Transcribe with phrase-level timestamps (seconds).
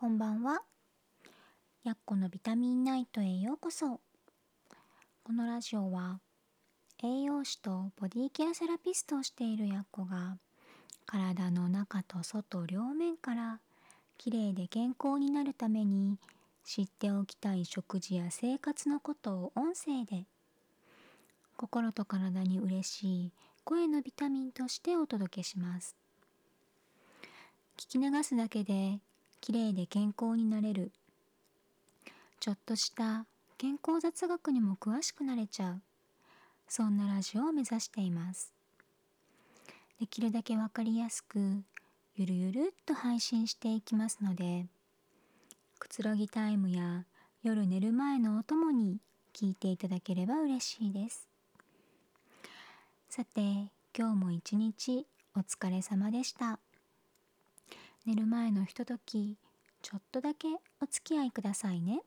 [0.00, 0.62] こんばんは。
[1.84, 4.00] やっこのビタミンナイトへようこそ。
[5.22, 6.20] このラジオは
[7.04, 10.38] 栄養士とボディケアセラピストをしているやっこが
[11.04, 13.60] 体の中と外両面から
[14.16, 16.16] きれいで健康になるために
[16.64, 20.24] 知っておきたい食事や生活のことを音声で
[21.58, 23.32] 心と体に嬉しい
[23.64, 25.94] 声のビタミンとしてお届けします。
[27.76, 28.98] 聞き流すだけで
[29.40, 30.92] きれいで健康になれる。
[32.40, 33.26] ちょっとした
[33.58, 35.82] 健康雑学にも詳しくなれちゃう。
[36.68, 38.52] そんなラジオを目指しています。
[39.98, 41.62] できるだけわかりやすく
[42.16, 44.66] ゆるゆるっと配信していきますので
[45.78, 47.04] くつろぎタイムや
[47.42, 48.98] 夜寝る前のお供に
[49.34, 51.28] 聞いていただければ嬉しいです。
[53.08, 53.40] さて
[53.96, 56.58] 今日も一日お疲れ様でした。
[58.06, 59.36] 寝る前のひととき
[59.82, 60.48] ちょっとだけ
[60.80, 62.00] お付き合いくださいね。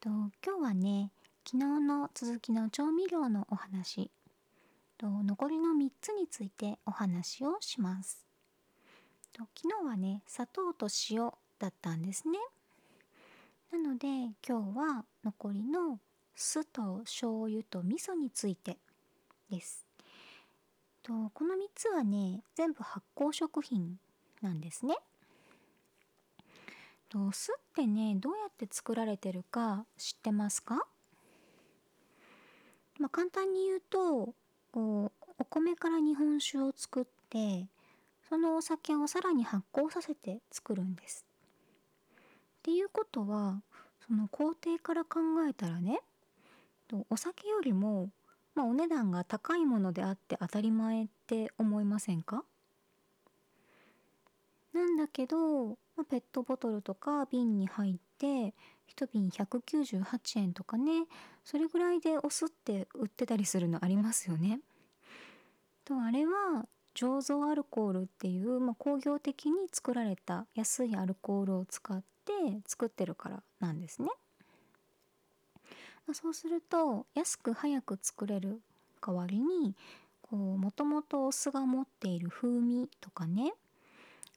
[0.00, 1.10] と今日はね
[1.44, 4.10] 昨日の続きの調味料のお話
[4.98, 8.24] と残りの3つについてお話をします。
[9.32, 12.38] と昨日はね砂糖と塩だったんですね。
[13.72, 14.06] なので
[14.46, 15.98] 今日は残りの
[16.36, 18.78] 酢と醤油と味噌について
[19.50, 19.91] です。
[21.02, 23.98] とこの3つはね全部発酵食品
[24.40, 24.96] なんですね。
[27.08, 30.86] と酢ってねどうやって作られてるか知ってますか、
[32.98, 34.34] まあ、簡単に言うと
[34.72, 37.66] こうお米から日本酒を作って
[38.28, 41.26] そのお酒をさらに発酵させて作るんです。
[42.14, 43.60] っていうことは
[44.06, 46.00] その工程から考えたらね
[47.08, 48.10] お酒よりも
[48.54, 52.44] まあ、お値段が高いものであって当たり前って思いませんか？
[54.72, 58.54] なんだけど、まあ、ペットボトルとか瓶に入って
[58.94, 61.06] 1瓶198円とかね
[61.44, 64.60] それぐらいでお酢って売ってたりするのありますよね。
[65.84, 72.32] とあれは醸造アルコールっていう、まあ、工業的に作られた安いアルコールを使って
[72.66, 74.08] 作ってるからなんですね。
[76.12, 78.60] そうすると安く早く作れる
[79.00, 79.74] 代わりに
[80.30, 83.52] もともとお酢が持っている風味とかね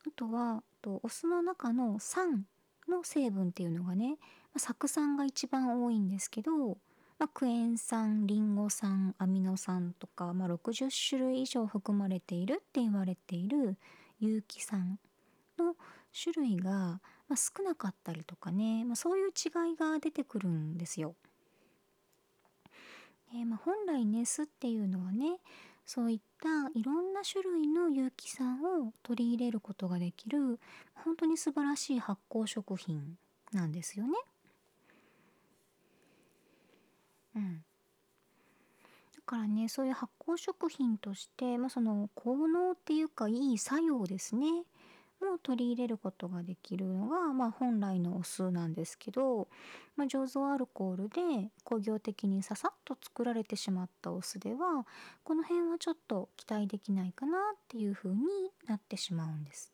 [0.07, 0.61] あとは
[1.01, 2.45] お酢の中の酸
[2.87, 4.17] の成分っていうのがね
[4.57, 6.77] 酢酸が一番多いんですけど、
[7.17, 13.77] まあ、クエン酸リンゴ酸アミノ酸とか、まあ、60種類以上含まれているって言われている
[14.19, 14.99] 有機酸
[15.57, 15.75] の
[16.23, 17.01] 種類が、ま
[17.33, 21.15] あ、少なかったりとかね、まあ、そういう違いが出てくるんですよ。
[23.33, 25.37] えー、まあ、本来ね酢っていうのはね
[25.85, 30.59] そういったいろんな種類の有機酸を取り入れることができる
[30.95, 33.17] 本当に素晴らしい発酵食品
[33.51, 34.13] なんですよね。
[37.35, 37.63] うん、
[39.15, 44.63] だからねそういう発酵食品として、まあ、その効能っていうかいい作用ですね
[45.21, 49.47] も取り入れることができるのが、まあ、本来のお酢なんですけど、
[49.95, 54.85] まあ、醸造アルコールで工業的にささっと作られてしまったお酢では
[55.23, 58.25] この辺はちょっと期待できないかなっていう風に
[58.67, 59.71] なってしまうんです。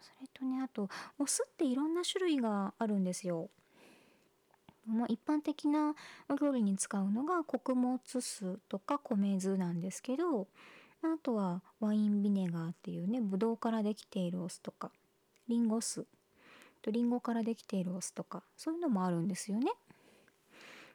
[0.00, 3.50] それとねあとお酢っていろんな種類があるんですよ。
[4.86, 5.94] まあ、一般的な
[6.30, 10.46] お料理に使うのが穀物酢とか米酢なんですけど
[11.02, 14.90] あとはワインビネガーっていうねブドウからできているお酢とか
[15.48, 16.06] リンゴ酢
[16.82, 19.70] とリンゴからできているお酢とかそういうのもあるんですよね。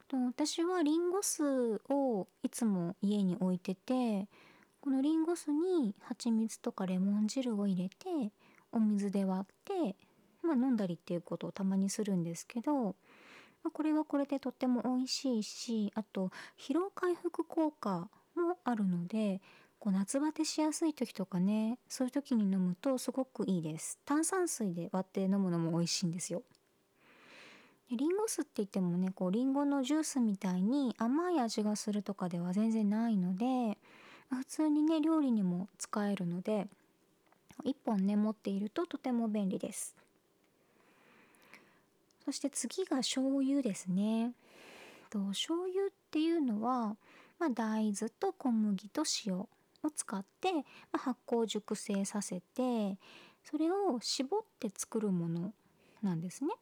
[0.08, 4.28] と私はリンゴ酢をいつも家に置いてて
[4.82, 8.32] このリンゴ酢に蜂蜜とかレモン汁を入れて
[8.72, 9.96] お水で割って、
[10.44, 12.94] まあ、飲んだりっていうことをたまにするんですけど、ま
[13.68, 19.42] あ、これはこれでとっても美味しいしあと疲労回復効果もあるので
[19.84, 24.00] こう夏バテしやすい時とかねそういう時に飲むとすごくいいです。
[24.06, 26.42] 炭酸水で割って飲むのも美味しいんですよ。
[27.92, 33.78] リンゴ酢って言ってもねこうリンゴのジュースみたいに甘い味がするとかでは全然ないので
[34.30, 36.66] 普通にね料理にも使えるので
[37.66, 39.98] 1本ね持っているととても便利です。
[42.24, 44.32] そして次が醤油ですね。
[45.10, 46.96] と醤油っていうのは、
[47.38, 49.46] まあ、大豆と小麦と塩。
[49.84, 50.62] を使って、ま
[50.94, 52.98] あ、発酵熟成させて
[53.44, 55.54] それを絞って作るもの
[56.02, 56.54] なんですね。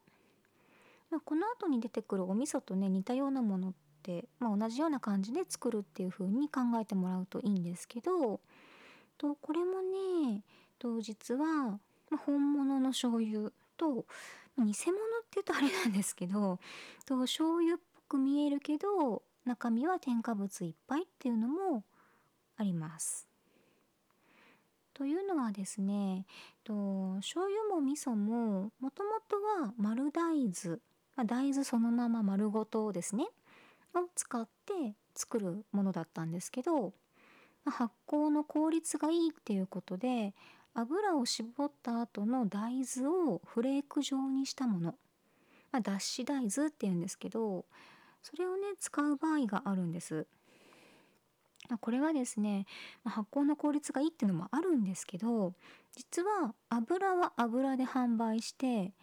[1.10, 8.40] まあ、この後に出てくるお味噌とね似たようなものって、まあ、同じような感じで作るっていう風に考えてもらうといいんですけど
[9.18, 10.42] とこれもね
[10.80, 11.80] と実は
[12.12, 14.06] ま、本物の醤油と
[14.58, 14.74] 偽物っ
[15.32, 16.60] ていうとあれなんですけど
[17.06, 17.78] と醤油っ
[18.10, 21.84] ぽく見えるけど中身は添加物いっぱいっていうのも
[22.62, 23.28] あります。
[24.94, 26.28] というのはですね
[26.64, 30.78] と醤油も味噌ももともとは丸大豆、
[31.16, 33.26] まあ、大豆そのまま丸ごとですね
[33.96, 36.94] を使って作るものだったんですけど、
[37.66, 40.36] まあ、発酵の効率がいいっていうことで
[40.76, 44.96] 油を絞った後の大豆をフレーク状にしたもの、
[45.72, 47.66] まあ、脱脂大豆っていうんですけど
[48.22, 50.28] それをね使う場合があるんです。
[51.78, 52.66] これはですね
[53.06, 55.54] 発酵の効率がいいっていうのもあるんですけど
[55.96, 58.94] 実は油は油で販売して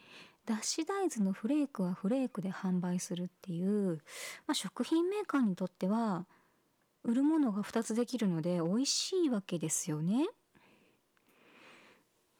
[0.47, 3.99] 脱脂大豆のフレークはフレークで販売するっていう、
[4.47, 6.27] まあ、食品メーカーにとっては
[7.05, 10.27] 売るものが2つできるので美味しいわけですよね。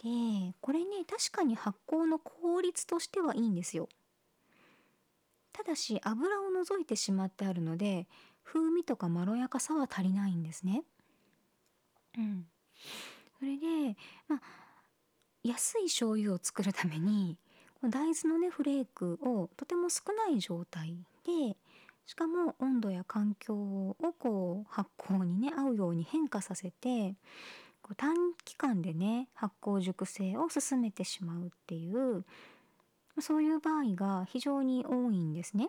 [0.03, 3.89] でこれね確かに発酵の効率としてはいいんですよ。
[5.53, 8.07] ただし油を除いてしまってあるので
[8.53, 10.83] 風味とかまろやかさは足りないんですね。
[12.17, 12.47] うん、
[13.39, 13.97] それで
[14.27, 14.41] まあ
[15.43, 17.37] 安い醤油を作るために
[17.83, 21.57] 大豆のねフレークをとても少ない状態で
[22.07, 27.15] しかも温度や環境をこう発酵にね合うように変化させて
[27.83, 28.15] こう短
[28.45, 32.25] 期間でね発酵熟成を進めてしまうっていう
[33.21, 35.69] そういう場合が非常に多いんですね。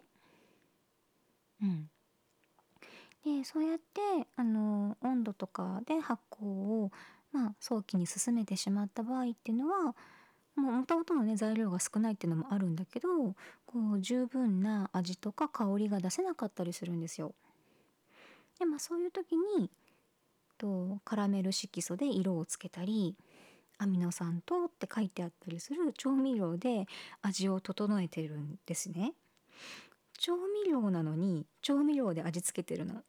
[1.62, 1.90] うん、
[3.26, 6.92] でそうやってあの温度とかで発酵を、
[7.32, 9.96] まあ、早期に進めてしまった場合っていうのは
[10.56, 13.10] もともとのね材料が少ないっていうのもあるんだけど
[13.66, 17.34] こう十分な味とか香りが出せなかったりするんですよ。
[18.58, 19.70] でまあそういう時に
[20.58, 23.16] とカラメル色素で色をつけたり
[23.78, 26.86] アミノ酸糖って書いてあったりする調味料で
[27.22, 29.14] 味を整えてるんですね。
[30.18, 33.02] 調味料なのに調味料で味付けてるの。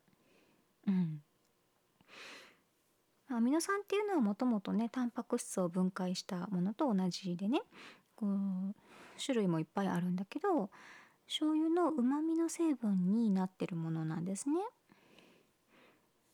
[3.30, 7.60] アミノ酸っていうのはもともとねタンパク質を分解したものと同じでね
[8.16, 8.74] こう
[9.24, 10.70] 種類もいっぱいあるんだけど
[11.26, 14.56] 醤油のうまみの成分になってるものなんですね。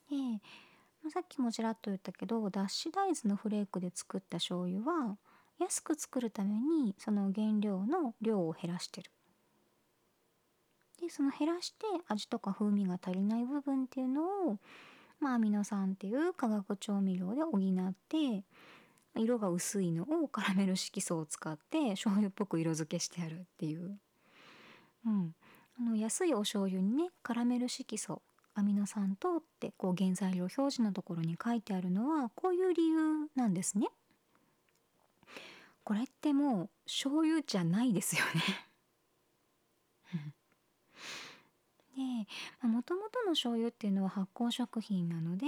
[0.09, 5.19] でさっきもちらっと言ったけど脱脂大豆のフレークで作った醤油は
[5.59, 9.11] 安く作るためにその原料の量を減らしてる。
[11.07, 14.59] でその減らして味とか風味が足りない部分っていうのを、
[15.21, 18.43] まあ、アミノ酸っていう化学調味料で補って
[19.15, 23.99] 色が薄いのをカラメル色素を使って醤油っぽく色付けしてあるっていう、
[25.07, 25.35] うん、
[25.79, 28.21] あの安いお醤油にねカラメル色素
[28.55, 33.89] アミノ酸等ってこう原材料表示のところに書いてあるのはこういう理由なんですね。
[35.85, 38.67] これってもう醤油じゃないですよね
[41.97, 42.16] で
[42.63, 45.47] もともとの醤油っていうのは発酵食品なので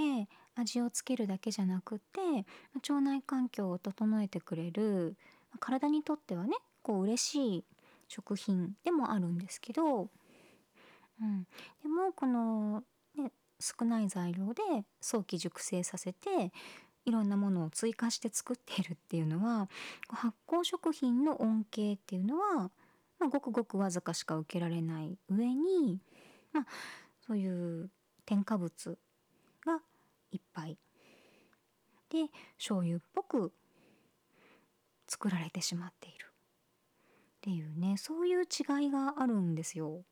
[0.55, 2.45] 味をつけるだけじゃなくって
[2.75, 5.15] 腸内環境を整えてくれる
[5.59, 7.63] 体にとってはねこう嬉しい
[8.07, 10.09] 食品でもあるんですけど、
[11.21, 11.47] うん、
[11.83, 12.83] でもこの
[13.15, 14.61] ね、少ない材料で
[15.01, 16.51] 早期熟成させて
[17.05, 19.69] いろんなものを追加して作っているっていうのは
[20.09, 22.71] 発酵食品の恩恵っていうのは、
[23.19, 25.99] まあ、ごくごくわずかしか受けられない上に、
[26.53, 26.65] まあ、
[27.25, 27.89] そういう
[28.25, 28.97] 添加物
[29.65, 29.79] が
[30.31, 30.77] いっぱい
[32.09, 32.27] で
[32.57, 33.53] 醤油っぽく
[35.07, 40.03] 作られてしまっているっていうねそういう違いがあるんですよ。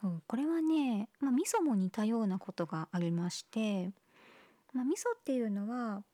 [0.00, 3.90] そうこれはね、まあ、味噌も似たようなことがありまして、
[4.72, 6.04] まあ、味噌っていうのは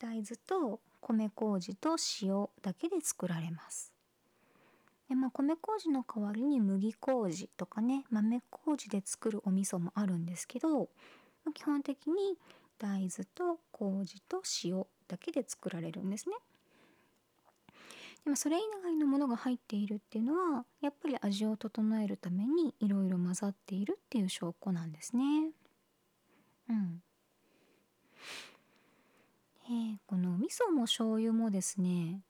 [0.00, 3.91] 大豆と米麹と塩だけで作られます。
[5.12, 10.88] でまあ、米麹の代わりに麦麹とかね豆麹で作るお味噌もあるんですけど、
[11.44, 12.38] まあ、基本的に
[12.78, 16.36] 大豆と麹と塩だけで作られるんですね。
[18.24, 25.50] でもそれ以外のものが入っているっていうのはやっぱり味を整えるためにいろいろ混ざっているっていう証拠なんですね。
[26.70, 27.02] うん。
[29.66, 32.22] えー、この味噌も醤油もですね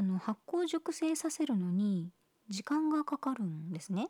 [0.00, 2.08] あの発酵熟成させるのに
[2.48, 4.08] 時間がかかるんですね。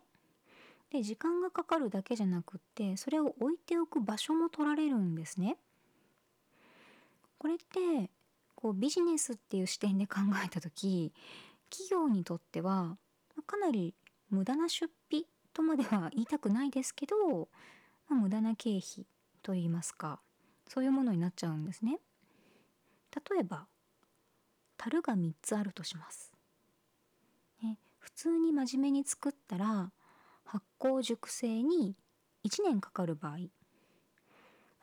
[0.89, 5.57] で時間がかかるだけじゃなくってそれを置いておく場所も取られるんですね。
[7.37, 8.09] これって
[8.55, 11.11] こうビジネスっていう視点で考えた時
[11.69, 12.95] 企業にとっては
[13.45, 13.93] かなり
[14.29, 17.49] 無駄な出費とまでは言いたくないですけど、
[18.07, 19.05] まあ、無駄な経費
[19.43, 20.21] といいますか
[20.69, 21.99] そういうものになっちゃうんですね。
[23.29, 23.67] 例えば
[24.83, 26.31] 樽が3つあるとします。
[27.61, 29.91] ね、普通に真面目に作ったら
[30.43, 31.95] 発酵熟成に
[32.43, 33.35] 1年かかる場合。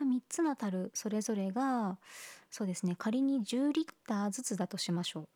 [0.01, 1.99] 3つの樽それぞれが
[2.53, 5.29] そうですね仮に10リッターずつだとしましょう。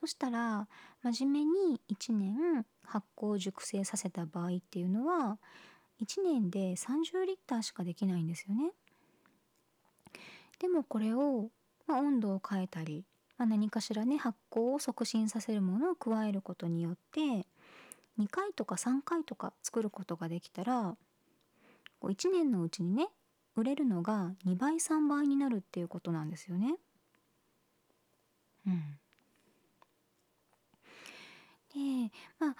[0.00, 0.66] そしたら
[1.04, 5.38] 真面目に1年発酵熟成させた場合っていうのは
[6.02, 8.72] 1年で30リッターしかできないんですよね。
[10.58, 11.50] でもこれを、
[11.86, 13.04] まあ、温度を変えたり、
[13.42, 17.20] まあ、何かしらね発酵を促進させるものを加えることによって
[18.20, 20.94] 2回とか3回とか作ることができたら
[22.04, 23.08] 1年のうちにね
[23.56, 26.76] 売れるのが2倍3倍になるっていうことなんですよね。
[28.64, 28.74] うん、
[31.74, 32.56] でまあ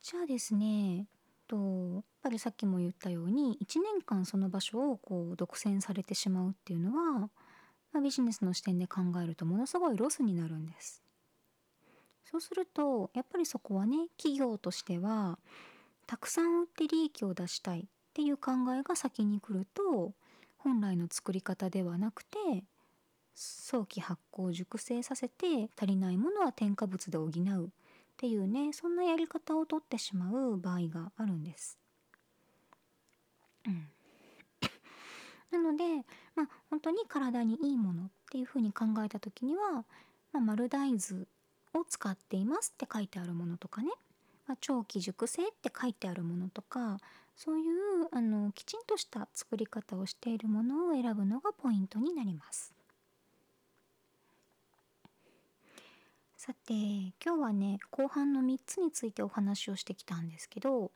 [0.00, 1.06] じゃあですね
[1.48, 7.30] とやっぱりさっきも言ったように1年間その場所をこう独占されてしまうっていうのは、
[7.92, 11.02] まあ、ビジネスの視点で考えるとものすごいロスになるんです。
[12.30, 15.38] そうするとやっぱりそこはね企業としては
[16.06, 20.12] たくさん売って利益を出したいっていう考えが先に来ると
[20.58, 22.36] 本来の作り方ではなくて
[23.34, 27.70] 早期発酵熟成させて足りないものは添加物で補うっ
[28.16, 31.78] ていうねそんなやり方をとってしまう場合があるんです。
[33.66, 33.88] うん、
[35.62, 36.04] なので
[36.38, 39.84] まあ本当に体にいいものっていうふうに考えた時には、
[40.32, 41.26] まあ、丸大豆
[41.74, 43.88] を使っていますって書いてあるものとかね、
[44.46, 46.98] まあ、長期熟成って書いてあるものとか
[47.34, 47.74] そういう
[48.12, 52.72] あのきちんとした作り方をしているものを選ぶのがポイントになります。
[56.36, 60.92] さて今日はね後半の3つについてお話をしてきたんですけど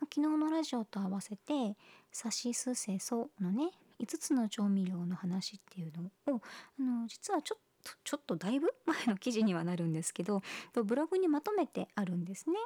[0.00, 1.76] 昨日のラジオと合わせて
[2.10, 5.92] 「さしすせそ」のね5つの調味料の話っていう
[6.26, 6.40] のを
[6.78, 10.42] あの実はちょっとちょっとだいぶ前の記事にはなるんですけど
[10.74, 12.56] ブログにまとめてあるんですね。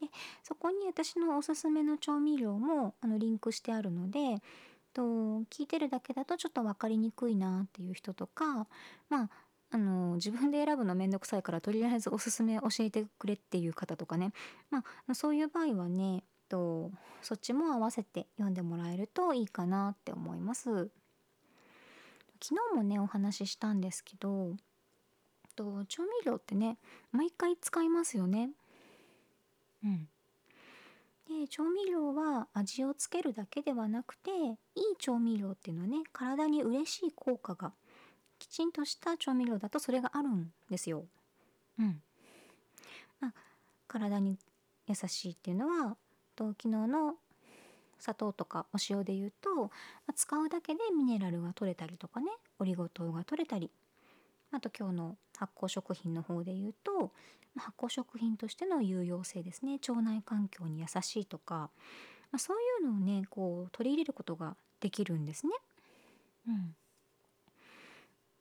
[0.00, 0.08] で
[0.42, 4.42] そこに私のおすすめの調味料もあのリンクしてあるので
[4.92, 5.02] と
[5.50, 8.66] 聞いてるだけだとちょっと分かりにくいなっていう人とか
[9.08, 9.30] まあ
[9.72, 14.32] あの自分で選ぶのめんどくさいからとりあえずおすすめ教えてくれっていう方とかね、
[14.70, 16.90] まあ、そういう場合はねと
[17.22, 20.90] そっちも合わせて読んでもらえるといいかなって思います。
[22.42, 24.56] 昨日もねお話ししたんですけど
[25.54, 26.78] と調味料ってね
[27.12, 28.50] 毎回使いますよね。
[29.84, 30.08] うん、
[31.28, 34.56] で調味料は味をつけるだけではなくていい
[34.98, 37.72] 調味料っていうのはね体に嬉しい効果が
[38.38, 41.04] きちんとした調味料だとそれがあるんですよ。
[41.78, 42.02] うん。
[43.20, 43.34] まあ、
[43.86, 44.38] 体に
[44.86, 45.96] 優しいっていうのは
[46.40, 47.16] と昨日の
[47.98, 49.70] 砂糖とかお塩で言うと、ま
[50.08, 52.28] あ、使うだけでミネラルが取れたりとかね
[52.58, 53.70] オリゴ糖が取れたり
[54.50, 57.12] あと今日の発酵食品の方で言うと
[57.58, 61.68] 発酵食品としての有用性ですね腸内環境に優しいとか、
[62.32, 65.52] まあ、そういうのをねこう取り入れることができるんですね。
[66.48, 66.74] うん、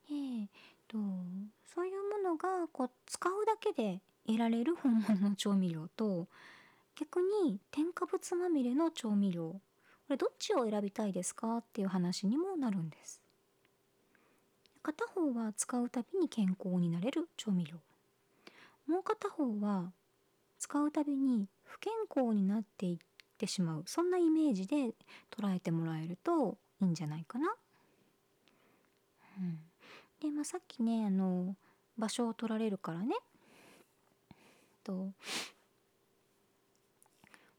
[0.09, 0.47] えー、
[0.87, 0.97] と
[1.75, 6.27] そういうものがこう使うだけで得られる本物の調味料と
[6.99, 9.51] 逆に添加物まみれの調味料。
[9.51, 9.61] こ
[10.09, 13.21] れどっちを選びたいですかっていう話にもなるんです。
[14.83, 17.77] 片方は使うたびに健康になれる調味料。
[18.85, 19.93] もう片方は
[20.57, 22.97] 使うたびに不健康になっていっ
[23.37, 23.83] てしまう。
[23.85, 24.93] そんなイメージで
[25.31, 27.55] 捉えてもらえるといいんじゃないかな。
[29.37, 29.59] うん、
[30.19, 31.55] で、まあ、さっきねあの
[31.97, 33.15] 場所を取られるからね。
[34.83, 35.13] と、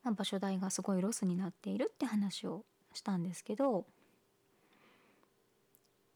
[0.02, 3.85] まあ、場所代がすごいロスになっているって話をしたんですけどやっ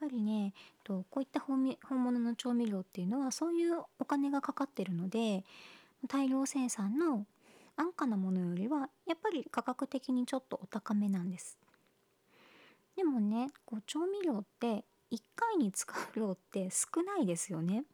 [0.00, 5.44] ぱりねとこういった本物の調味料っていうのはそういうお金がかかってるので
[6.08, 7.26] 大量生産の
[7.76, 11.58] 安価なものよりはやっぱり価格的にちょっとお高めなんです。
[12.96, 17.84] でもねこう調味料って1回に使う量って少ないですよね。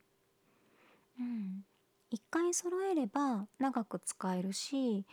[1.18, 1.64] うん、
[2.12, 5.04] 1回揃えれば長く使えるし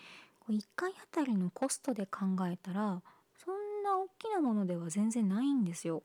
[0.53, 3.01] 1回あたりのコストで考えたら
[3.43, 6.03] そんな大きなものでは全然ないんですよ。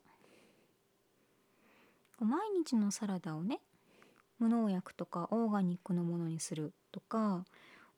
[2.21, 3.61] 毎日のサラダをね
[4.39, 7.45] 無農薬とかオーガニックのものにするとか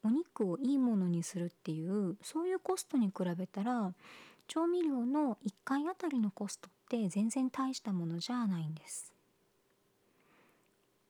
[0.02, 3.92] お肉をいいものにするっていうそういうコストに比べたら
[4.46, 9.12] 調味料の1回あたりのコストって全然大したものじゃないんです。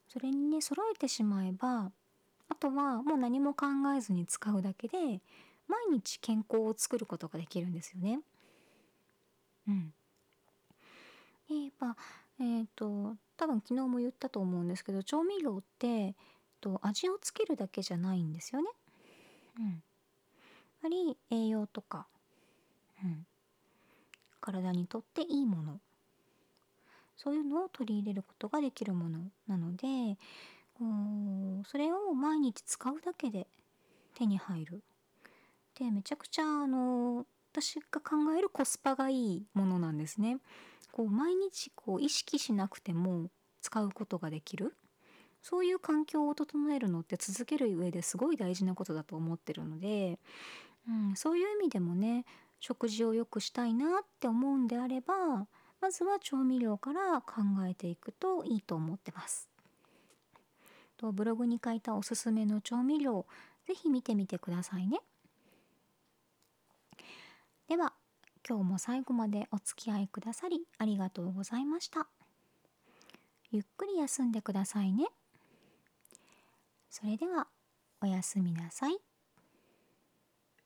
[0.07, 1.91] それにね揃えてしまえば
[2.49, 4.97] あとはもう何も考えずに使うだけで
[5.67, 8.19] 毎日健康を作ることができるんですよね。
[9.67, 9.93] うん。
[11.49, 11.95] でやっぱ
[12.39, 16.15] えっ、と多分昨日も言ったと思うんですけど調味料って
[16.61, 18.69] と味をつけるだけじゃないんですよね。
[19.59, 19.65] うん。
[19.65, 19.81] やっ
[20.81, 22.07] ぱり栄養とか、
[23.03, 23.25] うん、
[24.39, 25.79] 体にとっていいもの
[27.17, 30.17] そういうのを取り入れることができるものなので
[30.77, 30.85] こ
[31.63, 33.47] うそれを毎日使うだけで
[34.15, 34.83] 手に入る
[35.77, 40.39] でめちゃくちゃあの私が考えるコスパがいいものなんですね。
[40.91, 43.29] こう毎日こう意識しなくても
[43.61, 44.75] 使うことができる
[45.41, 50.19] そういう環境を整えるのって続ける上ですごい大事なことだと思ってるので、
[50.87, 52.25] うん、そういう意味でもね
[52.59, 55.47] 食事を良くしたいなって思うんであれば
[55.81, 59.49] まずは調味料から考えていくといいと思ってます。
[60.97, 63.25] とブログに書いたおすすめの調味料
[63.67, 64.99] 是非見てみてくださいね。
[67.67, 67.93] では
[68.47, 72.07] 今日も最後までお付き合いくださりありがとうございました。
[73.51, 75.07] ゆっくり休んでくださいね。
[76.89, 77.47] それでは
[78.01, 78.97] おやすみなさい。